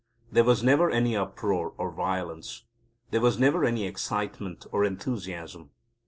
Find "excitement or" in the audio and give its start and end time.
3.85-4.83